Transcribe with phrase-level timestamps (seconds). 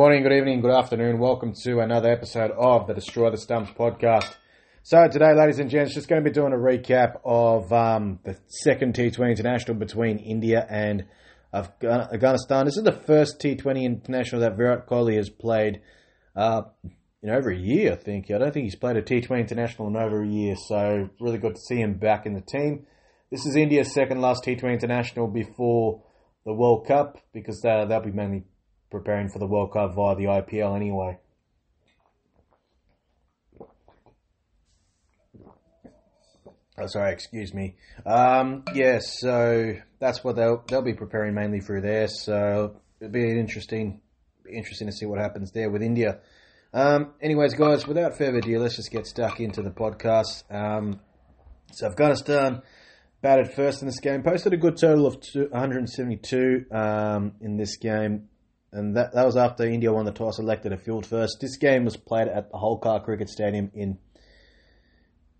[0.00, 1.18] Morning, good evening, good afternoon.
[1.18, 4.34] Welcome to another episode of the Destroy the Stumps podcast.
[4.82, 8.38] So today, ladies and gents, just going to be doing a recap of um, the
[8.46, 11.04] second T20 international between India and
[11.52, 12.64] Afghanistan.
[12.64, 15.82] This is the first T20 international that Virat Kohli has played
[16.34, 16.62] uh,
[17.22, 18.30] in over a year, I think.
[18.30, 21.56] I don't think he's played a T20 international in over a year, so really good
[21.56, 22.86] to see him back in the team.
[23.30, 26.02] This is India's second last T20 international before
[26.46, 28.44] the World Cup because uh, they'll be mainly
[28.90, 31.18] preparing for the World Cup via the IPL anyway.
[36.78, 37.76] Oh, sorry, excuse me.
[38.06, 42.08] Um, yeah, so that's what they'll they'll be preparing mainly through there.
[42.08, 44.00] So it'll be interesting,
[44.50, 46.20] interesting to see what happens there with India.
[46.72, 50.44] Um, anyways, guys, without further ado, let's just get stuck into the podcast.
[50.50, 51.00] Um,
[51.72, 52.62] so Afghanistan
[53.20, 58.29] batted first in this game, posted a good total of 172 um, in this game,
[58.72, 61.38] and that that was after India won the toss, elected a field first.
[61.40, 63.98] This game was played at the Holkar Cricket Stadium in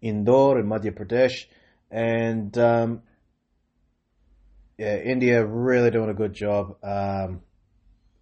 [0.03, 1.47] Indore in Madhya Pradesh,
[1.91, 3.03] and um,
[4.79, 6.77] yeah, India really doing a good job.
[6.83, 7.43] Um,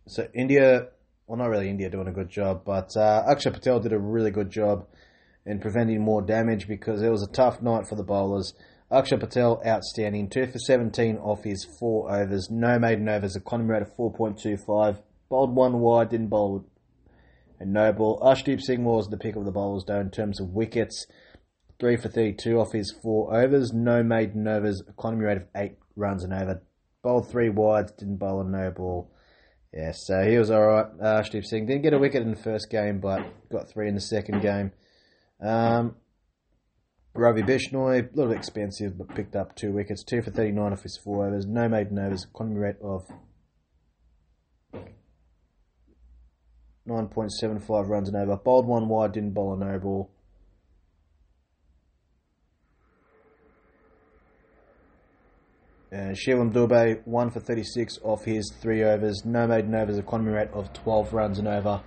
[0.07, 0.89] so India,
[1.27, 4.31] well, not really India doing a good job, but uh, Axar Patel did a really
[4.31, 4.87] good job
[5.47, 8.55] in preventing more damage because it was a tough night for the bowlers.
[8.91, 13.83] Axar Patel outstanding, two for 17 off his four overs, no maiden overs, economy rate
[13.83, 16.67] of 4.25, bowled one wide, didn't bowl
[17.61, 18.21] and no ball.
[18.21, 21.07] Arshdeep Singh was the pick of the bowlers though in terms of wickets.
[21.81, 26.25] 3 for 32 off his 4 overs, no maiden overs, economy rate of 8 runs
[26.25, 26.63] and over.
[27.03, 29.13] Bowled 3 wides, didn't bowl a no ball.
[29.73, 30.99] Yeah, so he was alright.
[30.99, 34.01] Arshdeep Singh didn't get a wicket in the first game, but got 3 in the
[34.01, 34.73] second game.
[35.41, 35.95] Um,
[37.15, 40.99] Ravi Bishnoi, a little expensive, but picked up 2 wickets, 2 for 39 off his
[41.05, 43.07] 4 overs, no maiden overs, economy rate of
[46.89, 48.37] 9.75 runs and over.
[48.37, 50.11] Bowled 1 wide, didn't bowl a no ball.
[55.91, 59.23] Uh, Shivam Dube, 1 for 36 off his 3 overs.
[59.25, 61.83] No maiden overs, economy rate of 12 runs and over.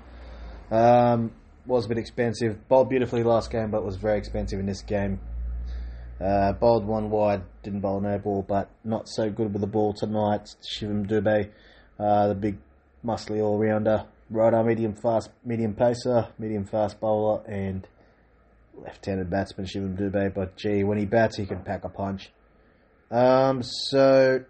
[0.71, 1.31] Um,
[1.65, 2.67] was a bit expensive.
[2.67, 5.19] Bowled beautifully last game, but was very expensive in this game.
[6.19, 9.93] Uh, bowled one wide, didn't bowl no ball, but not so good with the ball
[9.93, 10.55] tonight.
[10.63, 11.49] Shivam Dube,
[11.99, 12.57] uh, the big
[13.03, 17.87] muscly all rounder, right arm medium fast, medium pacer, medium fast bowler, and
[18.75, 20.33] left-handed batsman Shivam Dube.
[20.33, 22.31] But gee, when he bats, he can pack a punch.
[23.11, 24.45] Um, so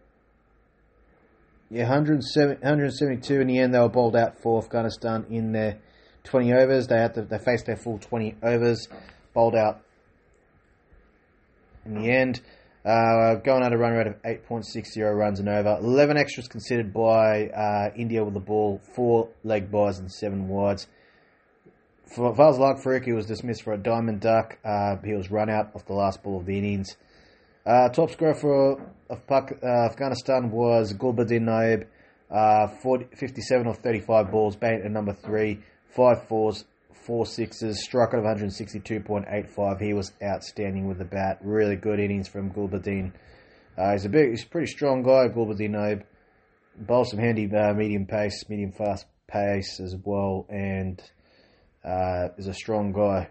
[1.69, 3.73] yeah, 107, 172 in the end.
[3.73, 5.79] They were bowled out for Afghanistan in their
[6.25, 6.87] 20 overs.
[6.87, 8.87] They had to, they faced their full 20 overs,
[9.33, 9.81] bowled out
[11.85, 12.41] in the end.
[12.83, 15.77] Uh, going at a run rate of 8.60 runs and over.
[15.79, 20.87] 11 extras considered by uh, India with the ball, 4 leg byes and 7 wides.
[22.15, 24.57] For Fazalhaq Farooqi was dismissed for a diamond duck.
[24.65, 26.97] Uh, he was run out off the last ball of the innings.
[27.65, 31.85] Uh, top scorer for of Pak, uh, Afghanistan was Gulbuddin Naib,
[32.31, 35.59] uh, 40, 57 of 35 balls, batting at number 3,
[35.95, 36.65] 5 fours,
[36.95, 39.81] 4 sixes, struck of 162.85.
[39.81, 41.39] He was outstanding with the bat.
[41.41, 43.13] Really good innings from Gulbuddin.
[43.77, 46.03] Uh, he's a big, he's a pretty strong guy, Gulbuddin Naib.
[46.77, 51.01] Bowls some handy uh, medium pace, medium fast pace as well, and
[51.83, 53.29] uh, is a strong guy.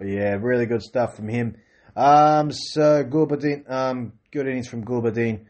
[0.00, 1.56] But yeah, really good stuff from him.
[1.94, 5.44] Um, so Gulbuddin, um, good innings from Gulbuddin.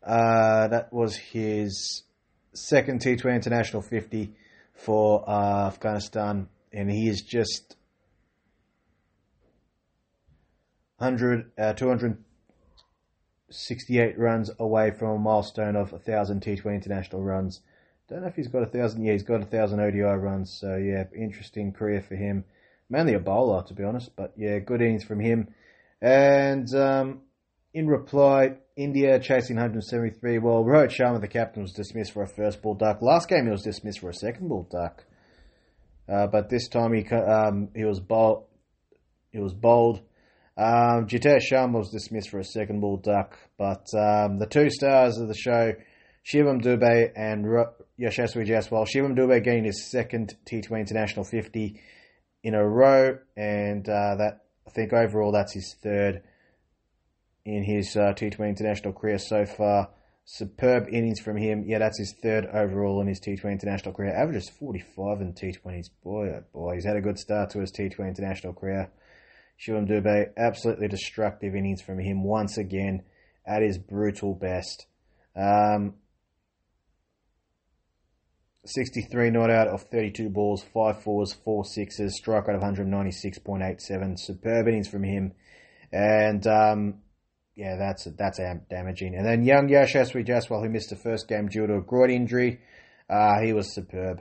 [0.00, 2.04] Uh, that was his
[2.54, 4.32] second T20 international 50
[4.74, 7.74] for uh, Afghanistan, and he is just
[10.98, 17.60] 100, uh, 268 runs away from a milestone of 1,000 T20 international runs.
[18.08, 19.04] Don't know if he's got a thousand.
[19.04, 20.58] Yeah, he's got a thousand ODI runs.
[20.60, 22.44] So yeah, interesting career for him
[22.88, 24.10] mainly a bowler to be honest.
[24.16, 25.48] But yeah, good innings from him.
[26.00, 27.20] And um,
[27.72, 30.38] in reply, India chasing 173.
[30.38, 33.00] Well, Rohit Sharma, the captain, was dismissed for a first ball duck.
[33.00, 35.04] Last game, he was dismissed for a second ball duck.
[36.08, 38.44] Uh, but this time he um, he was bold.
[39.30, 40.00] He was bold.
[40.56, 43.36] Um, Jitesh Sharma was dismissed for a second ball duck.
[43.58, 45.72] But um, the two stars of the show,
[46.24, 48.86] Shivam Dube and Ro- Yashasvi Jaiswal.
[48.86, 51.80] Shivam Dube gained his second T20 International 50
[52.46, 56.22] in a row, and uh, that I think overall that's his third
[57.44, 59.90] in his uh, T20 international career so far.
[60.24, 61.64] Superb innings from him.
[61.66, 64.14] Yeah, that's his third overall in his T20 international career.
[64.14, 65.86] Averages 45 in T20s.
[66.04, 68.92] Boy, oh boy, he's had a good start to his T20 international career.
[69.58, 73.02] Shivam Dube, absolutely destructive innings from him once again
[73.44, 74.86] at his brutal best.
[75.34, 75.94] Um,
[78.68, 84.18] 63 not out of 32 balls, 5 fours, 4 sixes, strike rate of 196.87.
[84.18, 85.32] Superb innings from him.
[85.92, 86.94] And um,
[87.54, 89.14] yeah, that's that's damaging.
[89.14, 92.60] And then young Yashasvi Jaiswal, who missed the first game due to a groin injury,
[93.08, 94.20] uh, he was superb.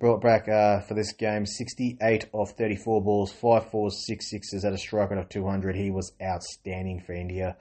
[0.00, 4.72] Brought back uh, for this game 68 of 34 balls, 5 fours, 6 sixes at
[4.72, 5.76] a strike rate of 200.
[5.76, 7.56] He was outstanding for India.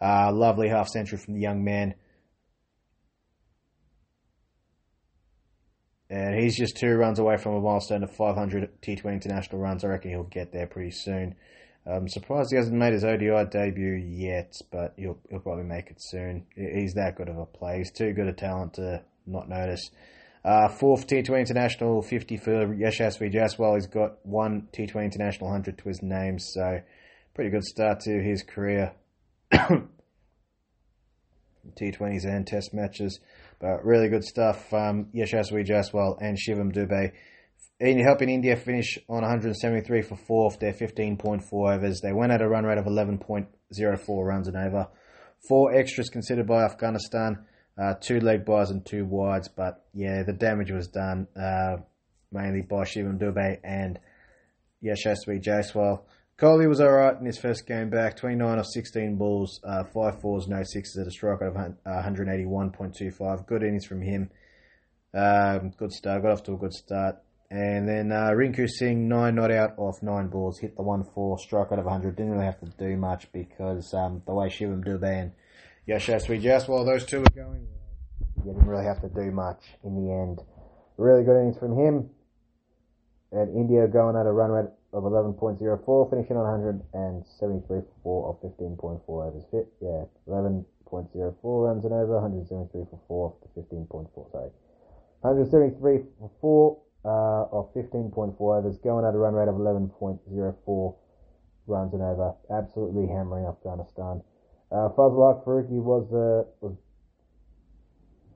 [0.00, 1.94] Uh, lovely half century from the young man.
[6.08, 9.84] And he's just two runs away from a milestone of 500 T20 international runs.
[9.84, 11.34] I reckon he'll get there pretty soon.
[11.86, 15.98] I'm surprised he hasn't made his ODI debut yet, but he'll, he'll probably make it
[16.00, 16.46] soon.
[16.54, 17.78] He's that good of a player.
[17.78, 19.90] He's too good a talent to not notice.
[20.44, 23.74] Uh, fourth T20 International 50 for Yashasvi Jaiswal.
[23.74, 26.80] He's got one T20 International 100 to his name, so
[27.34, 28.92] pretty good start to his career.
[29.52, 29.88] T20s
[32.24, 33.18] and Test matches,
[33.60, 34.72] but really good stuff.
[34.72, 37.12] Um, Yashasvi Jaiswal and Shivam Dube.
[37.80, 42.00] in helping India finish on 173 for fourth, their 15.4 overs.
[42.00, 43.48] They went at a run rate of 11.04
[44.24, 44.88] runs an over.
[45.48, 47.44] Four extras considered by Afghanistan,
[47.80, 49.48] uh, two leg bys and two wides.
[49.48, 51.76] But yeah, the damage was done uh,
[52.32, 53.98] mainly by Shivam Dube and
[54.84, 56.02] Yashasvi Jaiswal.
[56.38, 60.46] Kohli was alright in his first game back, 29 of 16 balls, uh, 5 fours,
[60.46, 63.20] no sixes at a strike of 181.25.
[63.22, 64.28] Uh, good innings from him.
[65.14, 67.16] Um, good start, got off to a good start.
[67.50, 71.38] And then uh, Rinku Singh, nine not out off nine balls, hit the one four,
[71.38, 72.16] strike out of 100.
[72.16, 75.32] Didn't really have to do much because um, the way Shivam Dube and
[75.88, 77.66] Yashasvi Jaiswal, those two were going,
[78.36, 80.42] you didn't really have to do much in the end.
[80.98, 82.10] Really good innings from him.
[83.32, 85.58] And India going at a run rate of 11.04,
[86.10, 89.44] finishing on 173 for 4 of 15.4 overs.
[89.50, 90.64] Fit, yeah, 11.04
[91.42, 94.50] runs and over, 173 for 4 of the 15.4, sorry.
[95.20, 100.94] 173 for 4 uh, of 15.4 overs, going at a run rate of 11.04
[101.66, 102.32] runs and over.
[102.50, 104.22] Absolutely hammering Afghanistan.
[104.70, 106.74] Uh, Fazalhaq Farooqi was, uh, was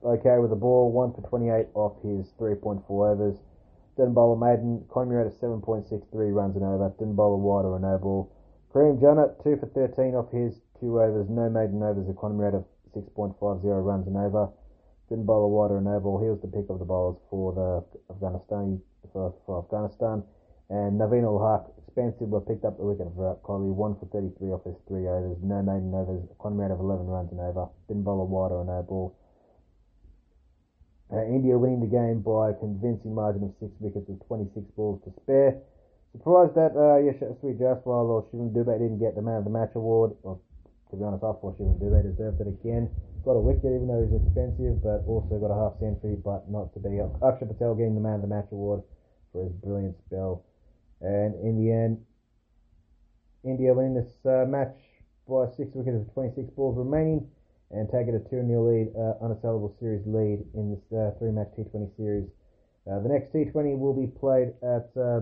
[0.03, 3.37] okay with the ball, 1 for 28 off his 3.4 overs.
[3.97, 6.93] Didn't bowl a maiden, rate of 7.63 runs and over.
[6.97, 8.31] Didn't bowl a wide or a no ball.
[8.71, 12.65] Karim Janat, 2 for 13 off his 2 overs, no maiden overs, economy rate of
[12.95, 13.37] 6.50
[13.83, 14.49] runs and over
[15.11, 16.23] didn't bowl a wide or a no ball.
[16.23, 18.79] He was the pick of the bowlers for the Afghanistan
[19.11, 20.23] for, for Afghanistan.
[20.71, 23.67] And Naveen ul Haq, expensive, but picked up the wicket for Kohli.
[23.67, 25.35] One for 33 off his three overs.
[25.43, 26.23] No maiden overs.
[26.31, 27.67] Economy rate of 11 runs and over.
[27.91, 29.11] Didn't bowl a wide or a no ball.
[31.11, 35.01] Uh, India winning the game by a convincing margin of six wickets with 26 balls
[35.03, 35.59] to spare.
[36.13, 39.71] Surprised that uh, Yashasvi Jaiswal or Shivam Dube didn't get the man of the match
[39.75, 40.11] award.
[40.23, 40.39] Or,
[40.89, 42.89] to be honest, I thought Shivam Dube deserved it again
[43.23, 46.73] got a wicket even though he's expensive, but also got a half century, but not
[46.73, 46.97] to be.
[47.21, 48.81] Akshar Patel getting the man of the match award
[49.31, 50.43] for his brilliant spell.
[51.01, 52.01] And in the end,
[53.43, 54.77] India winning this uh, match
[55.27, 57.29] by six wickets with 26 balls remaining
[57.73, 61.49] and taking a 2 0 lead, uh, unassailable series lead in this uh, three match
[61.57, 62.27] T20 series.
[62.89, 65.21] Uh, the next T20 will be played at uh,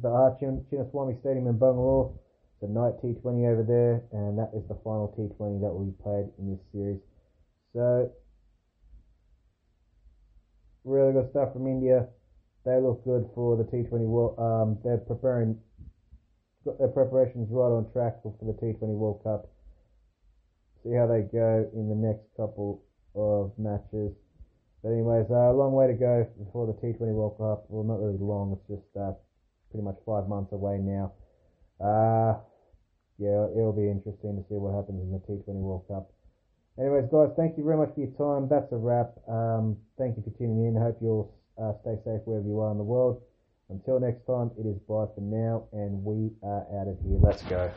[0.00, 0.36] the R.
[0.40, 2.12] Chinnaswamy Stadium in Bangalore
[2.62, 6.30] the night T20 over there, and that is the final T20 that will be played
[6.38, 7.00] in this series.
[7.74, 8.10] So,
[10.84, 12.06] really good stuff from India.
[12.64, 14.38] They look good for the T20 World.
[14.38, 15.58] Um, they're preparing,
[16.64, 19.50] got their preparations right on track for, for the T20 World Cup.
[20.82, 22.82] See how they go in the next couple
[23.14, 24.12] of matches.
[24.82, 27.66] But anyways, uh, a long way to go before the T20 World Cup.
[27.68, 28.58] Well, not really long.
[28.58, 29.14] It's just uh,
[29.70, 31.14] pretty much five months away now.
[31.78, 32.42] Uh,
[33.18, 36.10] yeah, it'll be interesting to see what happens in the T20 World Cup.
[36.78, 38.48] Anyways, guys, thank you very much for your time.
[38.48, 39.14] That's a wrap.
[39.28, 40.74] Um, thank you for tuning in.
[40.74, 43.22] Hope you'll uh, stay safe wherever you are in the world.
[43.68, 47.18] Until next time, it is bye for now, and we are out of here.
[47.22, 47.70] Let's go.